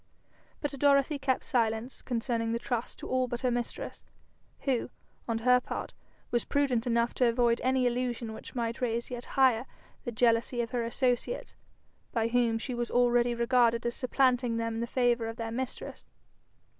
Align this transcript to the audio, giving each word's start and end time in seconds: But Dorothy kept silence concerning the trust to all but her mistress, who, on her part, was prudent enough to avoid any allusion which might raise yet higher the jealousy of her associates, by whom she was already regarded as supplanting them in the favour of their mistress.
But 0.61 0.71
Dorothy 0.79 1.19
kept 1.19 1.43
silence 1.45 2.01
concerning 2.01 2.53
the 2.53 2.57
trust 2.57 2.97
to 2.97 3.07
all 3.07 3.27
but 3.27 3.41
her 3.41 3.51
mistress, 3.51 4.03
who, 4.61 4.89
on 5.27 5.37
her 5.37 5.59
part, 5.59 5.93
was 6.31 6.43
prudent 6.43 6.87
enough 6.87 7.13
to 7.13 7.27
avoid 7.27 7.61
any 7.63 7.85
allusion 7.85 8.33
which 8.33 8.55
might 8.55 8.81
raise 8.81 9.11
yet 9.11 9.25
higher 9.37 9.67
the 10.03 10.11
jealousy 10.11 10.59
of 10.61 10.71
her 10.71 10.83
associates, 10.83 11.55
by 12.11 12.29
whom 12.29 12.57
she 12.57 12.73
was 12.73 12.89
already 12.89 13.35
regarded 13.35 13.85
as 13.85 13.93
supplanting 13.95 14.57
them 14.57 14.73
in 14.73 14.81
the 14.81 14.87
favour 14.87 15.27
of 15.27 15.35
their 15.37 15.51
mistress. 15.51 16.07